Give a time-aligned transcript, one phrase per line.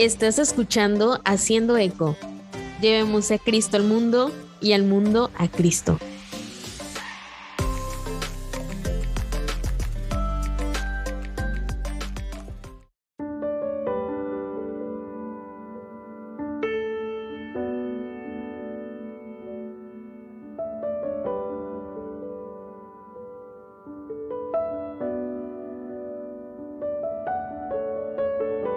[0.00, 2.16] Estás escuchando Haciendo Eco.
[2.80, 5.98] Llevemos a Cristo al mundo y al mundo a Cristo.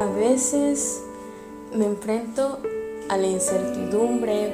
[0.02, 1.02] A veces
[1.76, 2.60] me enfrento
[3.10, 4.54] a la incertidumbre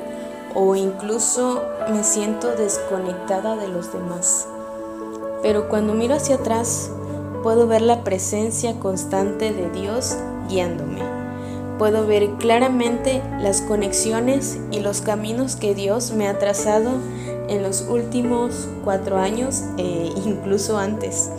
[0.56, 1.62] o incluso
[1.92, 4.48] me siento desconectada de los demás.
[5.42, 6.92] Pero cuando miro hacia atrás,
[7.44, 10.18] puedo ver la presencia constante de Dios
[10.50, 11.02] guiándome.
[11.78, 16.90] Puedo ver claramente las conexiones y los caminos que Dios me ha trazado
[17.48, 21.30] en los últimos cuatro años e incluso antes.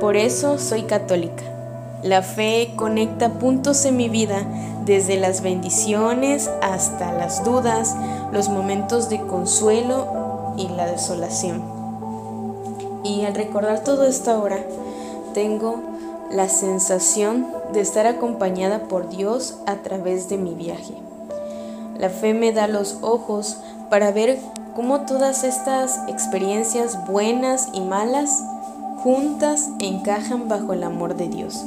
[0.00, 1.53] Por eso soy católica
[2.04, 4.44] la fe conecta puntos en mi vida,
[4.84, 7.96] desde las bendiciones hasta las dudas,
[8.30, 11.62] los momentos de consuelo y la desolación.
[13.04, 14.58] Y al recordar todo esto ahora,
[15.32, 15.76] tengo
[16.30, 20.94] la sensación de estar acompañada por Dios a través de mi viaje.
[21.98, 23.56] La fe me da los ojos
[23.88, 24.38] para ver
[24.76, 28.44] cómo todas estas experiencias buenas y malas
[29.02, 31.64] juntas encajan bajo el amor de Dios.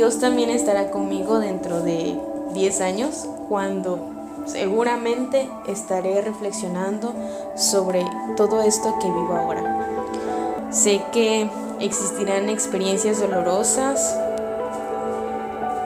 [0.00, 2.18] Dios también estará conmigo dentro de
[2.54, 3.98] 10 años cuando
[4.46, 7.12] seguramente estaré reflexionando
[7.54, 10.70] sobre todo esto que vivo ahora.
[10.70, 14.16] Sé que existirán experiencias dolorosas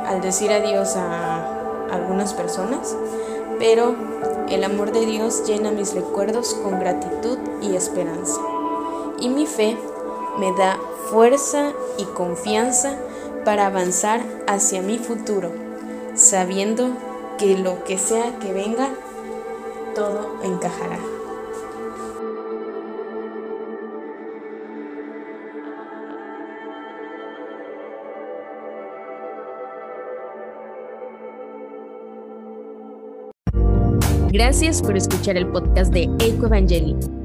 [0.06, 2.97] al decir adiós a algunas personas,
[3.59, 3.97] pero
[4.49, 8.41] el amor de Dios llena mis recuerdos con gratitud y esperanza.
[9.19, 9.77] Y mi fe
[10.39, 10.78] me da
[11.11, 12.97] fuerza y confianza
[13.45, 15.53] para avanzar hacia mi futuro,
[16.14, 16.91] sabiendo
[17.39, 18.89] que lo que sea que venga,
[19.94, 20.99] todo encajará.
[34.32, 37.24] Gracias por escuchar el podcast de Eco Evangeli.